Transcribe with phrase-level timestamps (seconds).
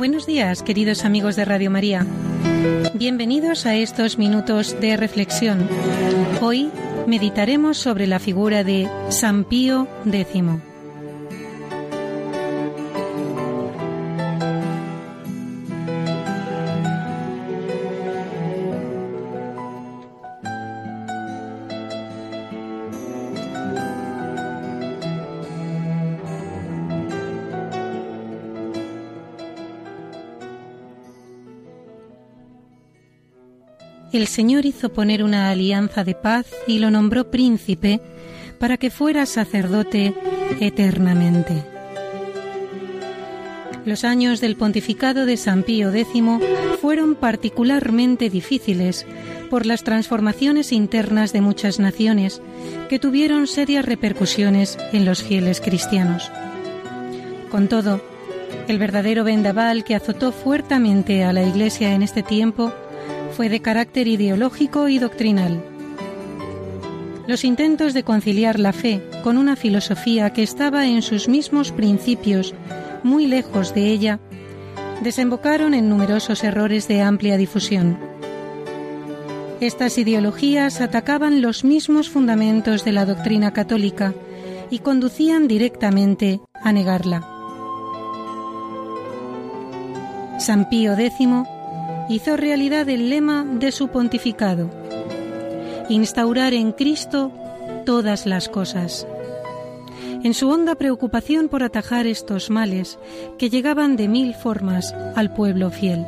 [0.00, 2.06] Buenos días, queridos amigos de Radio María.
[2.94, 5.68] Bienvenidos a estos minutos de reflexión.
[6.40, 6.70] Hoy
[7.06, 10.69] meditaremos sobre la figura de San Pío X.
[34.12, 38.00] el Señor hizo poner una alianza de paz y lo nombró príncipe
[38.58, 40.14] para que fuera sacerdote
[40.60, 41.64] eternamente.
[43.86, 46.22] Los años del pontificado de San Pío X
[46.80, 49.06] fueron particularmente difíciles
[49.48, 52.42] por las transformaciones internas de muchas naciones
[52.88, 56.30] que tuvieron serias repercusiones en los fieles cristianos.
[57.50, 58.02] Con todo,
[58.68, 62.72] el verdadero vendaval que azotó fuertemente a la Iglesia en este tiempo
[63.36, 65.62] fue de carácter ideológico y doctrinal.
[67.26, 72.54] Los intentos de conciliar la fe con una filosofía que estaba en sus mismos principios
[73.02, 74.20] muy lejos de ella
[75.02, 77.98] desembocaron en numerosos errores de amplia difusión.
[79.60, 84.14] Estas ideologías atacaban los mismos fundamentos de la doctrina católica
[84.70, 87.26] y conducían directamente a negarla.
[90.38, 91.28] San Pío X
[92.10, 94.68] hizo realidad el lema de su pontificado,
[95.88, 97.30] instaurar en Cristo
[97.86, 99.06] todas las cosas.
[100.24, 102.98] En su honda preocupación por atajar estos males
[103.38, 106.04] que llegaban de mil formas al pueblo fiel.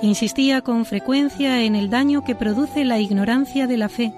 [0.00, 4.14] Insistía con frecuencia en el daño que produce la ignorancia de la fe.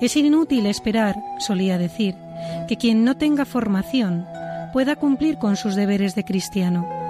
[0.00, 2.16] Es inútil esperar, solía decir,
[2.66, 4.26] que quien no tenga formación
[4.72, 7.01] pueda cumplir con sus deberes de cristiano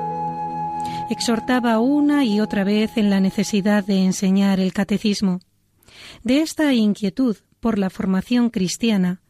[1.13, 5.41] exhortaba una y otra vez en la necesidad de enseñar el catecismo.
[6.25, 9.21] De esta inquietud por la formación cristiana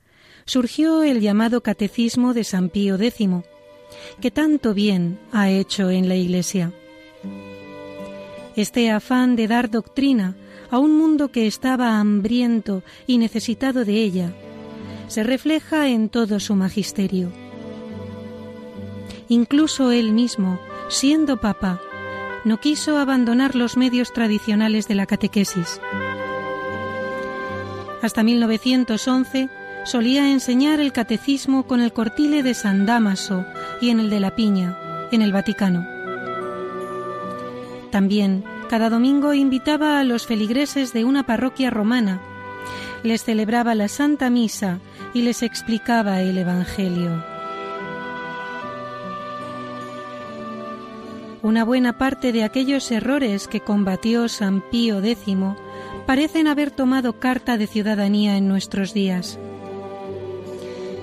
[0.45, 3.29] surgió el llamado Catecismo de San Pío X,
[4.21, 6.73] que tanto bien ha hecho en la Iglesia.
[8.57, 10.37] Este afán de dar doctrina
[10.71, 14.33] a un mundo que estaba hambriento y necesitado de ella
[15.09, 17.31] se refleja en todo su magisterio.
[19.29, 21.81] Incluso él mismo siendo papa,
[22.45, 25.81] no quiso abandonar los medios tradicionales de la catequesis.
[28.03, 29.49] Hasta 1911
[29.85, 33.45] solía enseñar el catecismo con el cortile de San Damaso
[33.81, 34.77] y en el de la Piña,
[35.13, 35.87] en el Vaticano.
[37.91, 42.21] También cada domingo invitaba a los feligreses de una parroquia romana,
[43.03, 44.79] les celebraba la Santa Misa
[45.13, 47.32] y les explicaba el Evangelio.
[51.43, 55.37] Una buena parte de aquellos errores que combatió San Pío X
[56.07, 59.41] parecen haber tomado carta de ciudadanía en nuestros días.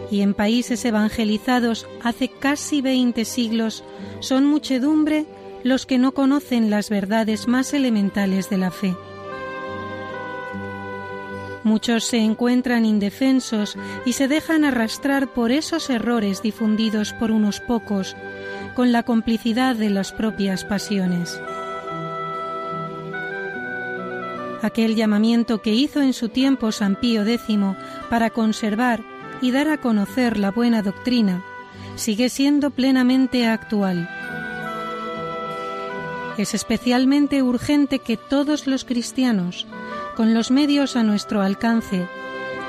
[0.09, 3.83] Y en países evangelizados hace casi veinte siglos
[4.21, 5.25] son muchedumbre
[5.63, 8.95] los que no conocen las verdades más elementales de la fe.
[11.65, 18.15] Muchos se encuentran indefensos y se dejan arrastrar por esos errores difundidos por unos pocos
[18.79, 21.37] con la complicidad de las propias pasiones.
[24.61, 27.59] Aquel llamamiento que hizo en su tiempo San Pío X
[28.09, 29.03] para conservar
[29.41, 31.43] y dar a conocer la buena doctrina
[31.97, 34.09] sigue siendo plenamente actual.
[36.37, 39.67] Es especialmente urgente que todos los cristianos,
[40.15, 42.07] con los medios a nuestro alcance,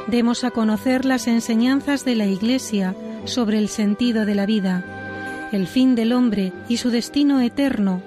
[0.09, 2.97] demos a conocer las enseñanzas de la Iglesia
[3.27, 5.00] sobre el sentido de la vida
[5.53, 8.03] el fin del hombre y su destino eterno,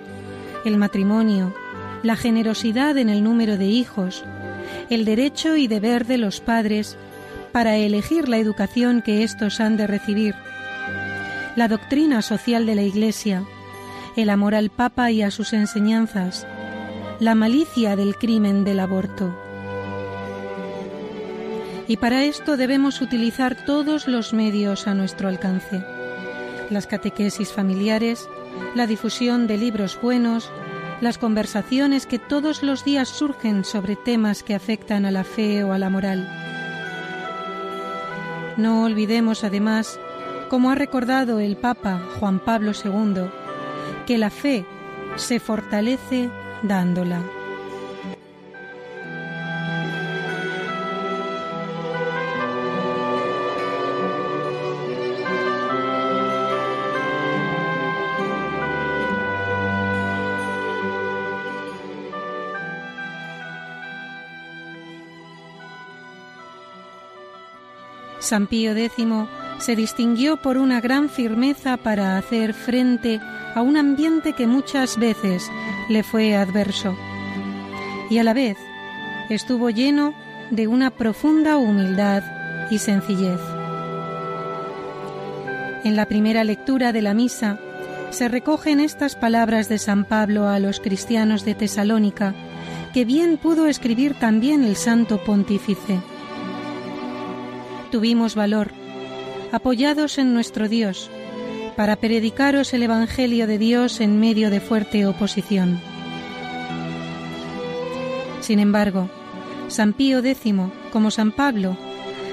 [0.65, 1.53] el matrimonio,
[2.01, 4.23] la generosidad en el número de hijos,
[4.89, 6.97] el derecho y deber de los padres
[7.51, 10.35] para elegir la educación que éstos han de recibir,
[11.55, 13.43] la doctrina social de la Iglesia,
[14.15, 16.47] el amor al Papa y a sus enseñanzas,
[17.19, 19.35] la malicia del crimen del aborto.
[21.87, 25.83] Y para esto debemos utilizar todos los medios a nuestro alcance
[26.73, 28.29] las catequesis familiares,
[28.75, 30.51] la difusión de libros buenos,
[31.01, 35.73] las conversaciones que todos los días surgen sobre temas que afectan a la fe o
[35.73, 36.29] a la moral.
[38.57, 39.99] No olvidemos además,
[40.49, 43.25] como ha recordado el Papa Juan Pablo II,
[44.05, 44.65] que la fe
[45.15, 46.29] se fortalece
[46.61, 47.21] dándola.
[68.23, 69.05] San Pío X
[69.59, 73.19] se distinguió por una gran firmeza para hacer frente
[73.53, 75.51] a un ambiente que muchas veces
[75.89, 76.95] le fue adverso
[78.09, 78.57] y a la vez
[79.29, 80.13] estuvo lleno
[80.51, 82.23] de una profunda humildad
[82.69, 83.39] y sencillez.
[85.83, 87.59] En la primera lectura de la misa
[88.11, 92.33] se recogen estas palabras de San Pablo a los cristianos de Tesalónica,
[92.93, 95.99] que bien pudo escribir también el santo pontífice.
[97.93, 98.71] Tuvimos valor,
[99.51, 101.11] apoyados en nuestro Dios,
[101.75, 105.79] para predicaros el Evangelio de Dios en medio de fuerte oposición.
[108.41, 109.11] Sin embargo,
[109.67, 110.55] San Pío X,
[110.91, 111.77] como San Pablo,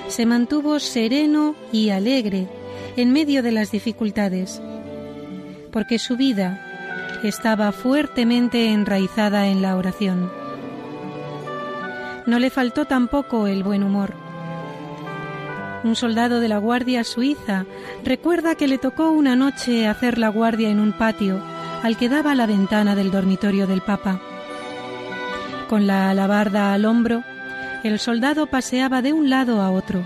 [0.09, 2.49] se mantuvo sereno y alegre
[2.97, 4.63] en medio de las dificultades,
[5.73, 10.33] porque su vida estaba fuertemente enraizada en la oración.
[12.25, 14.30] No le faltó tampoco el buen humor.
[15.83, 17.65] Un soldado de la Guardia Suiza
[18.05, 21.43] recuerda que le tocó una noche hacer la guardia en un patio
[21.83, 24.21] al que daba la ventana del dormitorio del Papa.
[25.71, 27.25] Con la alabarda al hombro,
[27.83, 30.03] el soldado paseaba de un lado a otro.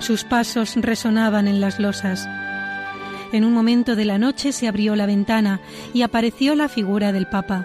[0.00, 2.28] Sus pasos resonaban en las losas.
[3.32, 5.60] En un momento de la noche se abrió la ventana
[5.94, 7.64] y apareció la figura del Papa.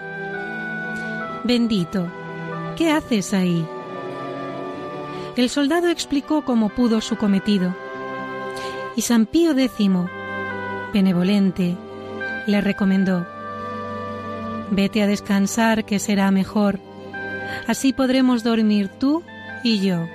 [1.42, 2.06] Bendito,
[2.76, 3.66] ¿qué haces ahí?
[5.34, 7.74] El soldado explicó cómo pudo su cometido.
[8.96, 9.90] Y San Pío X,
[10.92, 11.76] benevolente,
[12.46, 13.26] le recomendó,
[14.70, 16.80] Vete a descansar que será mejor.
[17.66, 19.22] Así podremos dormir tú
[19.62, 20.06] y yo.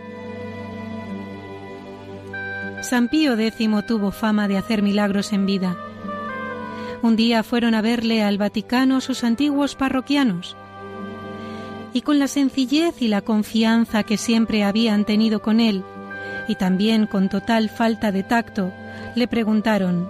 [2.82, 5.78] San Pío X tuvo fama de hacer milagros en vida.
[7.02, 10.56] Un día fueron a verle al Vaticano sus antiguos parroquianos
[11.94, 15.84] y con la sencillez y la confianza que siempre habían tenido con él,
[16.48, 18.72] y también con total falta de tacto,
[19.16, 20.10] le preguntaron,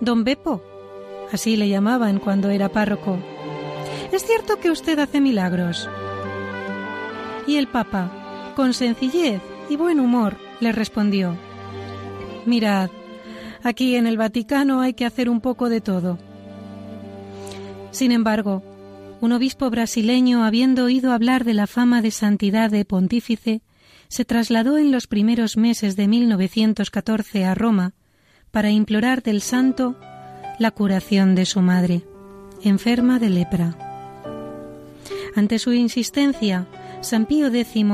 [0.00, 0.62] Don Bepo,
[1.32, 3.18] así le llamaban cuando era párroco,
[4.12, 5.88] ¿es cierto que usted hace milagros?
[7.46, 11.36] Y el Papa, con sencillez y buen humor, le respondió,
[12.44, 12.90] Mirad,
[13.62, 16.18] aquí en el Vaticano hay que hacer un poco de todo.
[17.90, 18.62] Sin embargo,
[19.22, 23.62] un obispo brasileño, habiendo oído hablar de la fama de santidad de pontífice,
[24.08, 27.92] se trasladó en los primeros meses de 1914 a Roma
[28.50, 29.94] para implorar del santo
[30.58, 32.04] la curación de su madre,
[32.64, 33.76] enferma de lepra.
[35.36, 36.66] Ante su insistencia,
[37.00, 37.86] San Pío X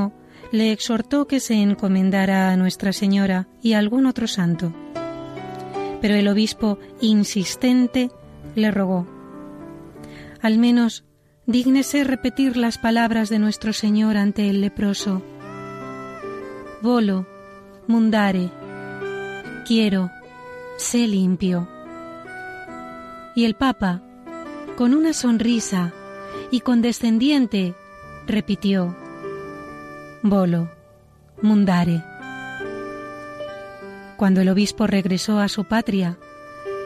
[0.51, 4.73] le exhortó que se encomendara a Nuestra Señora y a algún otro santo.
[6.01, 8.09] Pero el obispo, insistente,
[8.55, 9.05] le rogó,
[10.41, 11.03] al menos
[11.49, 15.23] dígnese repetir las palabras de nuestro Señor ante el leproso.
[16.83, 17.25] Volo,
[17.87, 18.51] mundare,
[19.65, 20.11] quiero,
[20.77, 21.67] sé limpio.
[23.35, 24.03] Y el Papa,
[24.77, 25.91] con una sonrisa
[26.51, 27.73] y condescendiente,
[28.27, 28.95] repitió,
[30.21, 30.69] Volo,
[31.41, 32.03] mundare.
[34.17, 36.19] Cuando el obispo regresó a su patria,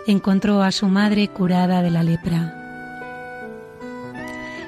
[0.08, 2.63] encontró a su madre curada de la lepra.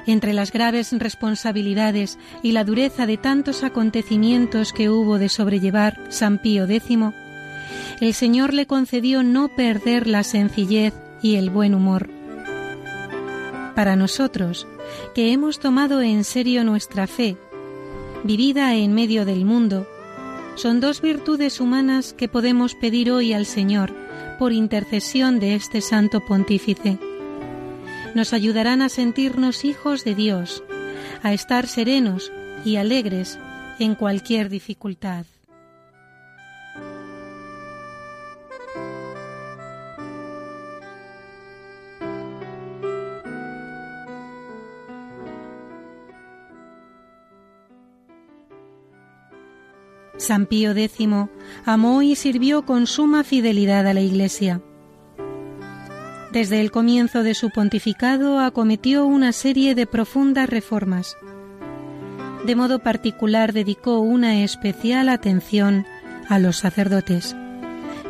[0.06, 6.38] Entre las graves responsabilidades y la dureza de tantos acontecimientos que hubo de sobrellevar San
[6.38, 6.98] Pío X,
[8.00, 12.08] el Señor le concedió no perder la sencillez y el buen humor.
[13.74, 14.66] Para nosotros,
[15.14, 17.36] que hemos tomado en serio nuestra fe,
[18.22, 19.88] vivida en medio del mundo,
[20.54, 23.92] son dos virtudes humanas que podemos pedir hoy al Señor
[24.38, 26.98] por intercesión de este Santo Pontífice
[28.16, 30.64] nos ayudarán a sentirnos hijos de Dios,
[31.22, 32.32] a estar serenos
[32.64, 33.38] y alegres
[33.78, 35.26] en cualquier dificultad.
[50.16, 51.06] San Pío X
[51.66, 54.62] amó y sirvió con suma fidelidad a la Iglesia.
[56.36, 61.16] Desde el comienzo de su pontificado acometió una serie de profundas reformas.
[62.44, 65.86] De modo particular dedicó una especial atención
[66.28, 67.34] a los sacerdotes,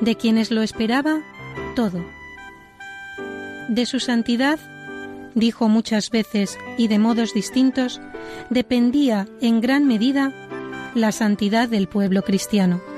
[0.01, 1.21] de quienes lo esperaba
[1.77, 2.05] todo.
[3.69, 4.59] De su santidad,
[5.37, 8.01] dijo muchas veces y de modos distintos,
[8.51, 10.33] dependía en gran medida
[10.97, 12.96] la santidad del pueblo cristiano.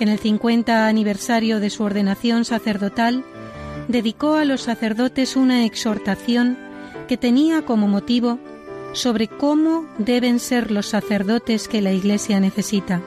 [0.00, 3.22] En el 50 aniversario de su ordenación sacerdotal,
[3.86, 6.56] dedicó a los sacerdotes una exhortación
[7.06, 8.38] que tenía como motivo
[8.94, 13.02] sobre cómo deben ser los sacerdotes que la Iglesia necesita.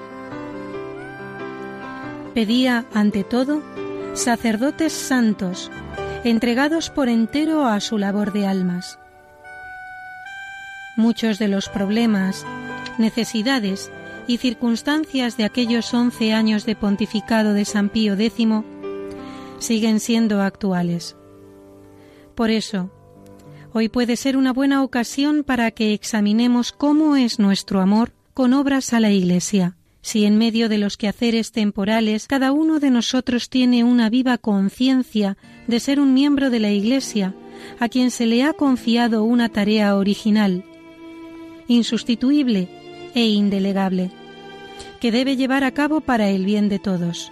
[2.36, 3.64] Pedía, ante todo,
[4.14, 5.72] sacerdotes santos,
[6.24, 9.00] entregados por entero a su labor de almas.
[10.96, 12.46] Muchos de los problemas,
[13.00, 13.92] necesidades
[14.28, 18.48] y circunstancias de aquellos once años de pontificado de San Pío X
[19.60, 21.16] siguen siendo actuales.
[22.36, 22.92] Por eso,
[23.74, 28.94] hoy puede ser una buena ocasión para que examinemos cómo es nuestro amor con obras
[28.94, 29.78] a la Iglesia.
[30.02, 35.38] Si en medio de los quehaceres temporales cada uno de nosotros tiene una viva conciencia
[35.68, 37.34] de ser un miembro de la Iglesia,
[37.80, 40.66] a quien se le ha confiado una tarea original,
[41.68, 42.83] insustituible
[43.16, 44.12] e indelegable,
[45.00, 47.32] que debe llevar a cabo para el bien de todos.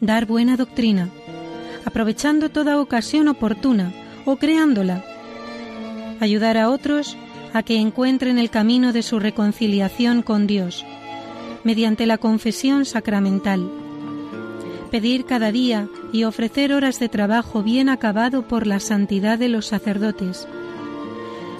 [0.00, 1.10] Dar buena doctrina,
[1.84, 3.92] aprovechando toda ocasión oportuna
[4.24, 5.04] o creándola.
[6.20, 7.16] Ayudar a otros
[7.52, 10.84] a que encuentren el camino de su reconciliación con Dios,
[11.64, 13.70] mediante la confesión sacramental.
[14.90, 19.66] Pedir cada día y ofrecer horas de trabajo bien acabado por la santidad de los
[19.66, 20.48] sacerdotes.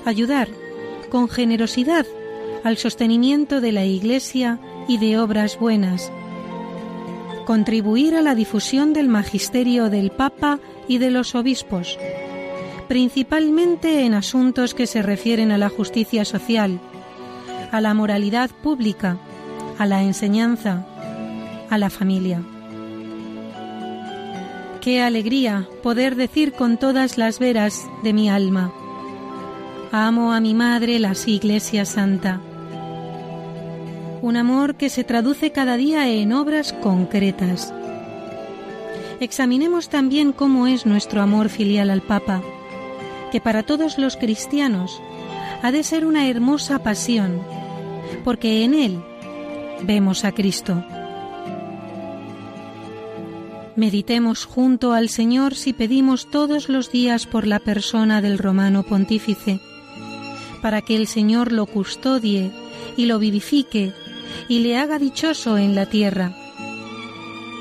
[0.05, 0.49] Ayudar
[1.11, 2.07] con generosidad
[2.65, 6.11] al sostenimiento de la Iglesia y de obras buenas.
[7.47, 11.99] Contribuir a la difusión del magisterio del Papa y de los obispos,
[12.89, 16.81] principalmente en asuntos que se refieren a la justicia social,
[17.71, 19.19] a la moralidad pública,
[19.79, 20.87] a la enseñanza,
[21.71, 22.43] a la familia.
[24.81, 28.73] Qué alegría poder decir con todas las veras de mi alma,
[29.93, 32.41] amo a mi madre la Iglesia Santa
[34.23, 37.73] un amor que se traduce cada día en obras concretas.
[39.21, 42.43] Examinemos también cómo es nuestro amor filial al Papa,
[43.33, 45.01] que para todos los cristianos
[45.63, 47.41] ha de ser una hermosa pasión,
[48.25, 49.03] porque en él
[49.83, 50.85] vemos a Cristo.
[53.77, 59.61] Meditemos junto al Señor si pedimos todos los días por la persona del romano pontífice,
[60.63, 62.51] para que el Señor lo custodie
[62.97, 63.93] y lo vivifique
[64.49, 66.33] y le haga dichoso en la tierra.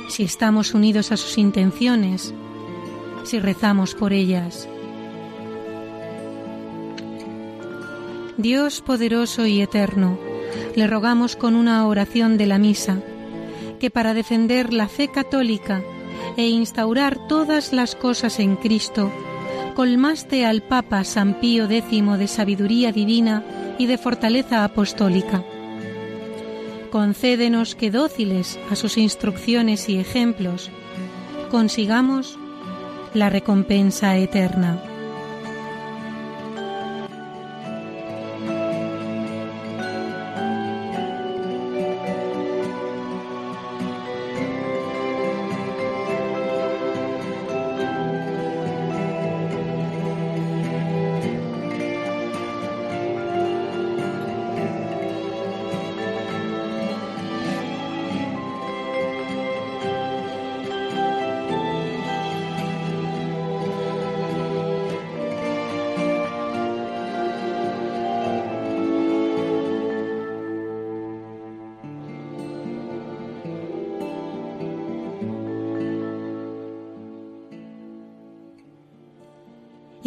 [0.09, 2.33] Si estamos unidos a sus intenciones,
[3.23, 4.67] si rezamos por ellas.
[8.37, 10.17] Dios poderoso y eterno,
[10.75, 12.99] le rogamos con una oración de la misa,
[13.79, 15.83] que para defender la fe católica
[16.37, 19.11] e instaurar todas las cosas en Cristo,
[19.75, 23.43] colmaste al Papa San Pío X de sabiduría divina
[23.77, 25.43] y de fortaleza apostólica
[26.89, 30.69] concédenos que dóciles a sus instrucciones y ejemplos,
[31.49, 32.37] consigamos
[33.13, 34.86] la recompensa eterna.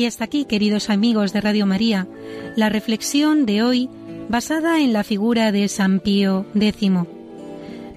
[0.01, 2.09] Y hasta aquí, queridos amigos de Radio María,
[2.57, 3.91] la reflexión de hoy
[4.31, 6.91] basada en la figura de San Pío X,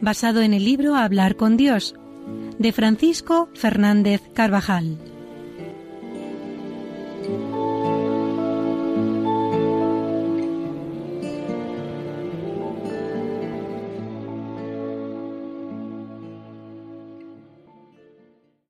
[0.02, 1.96] basado en el libro Hablar con Dios,
[2.60, 4.98] de Francisco Fernández Carvajal.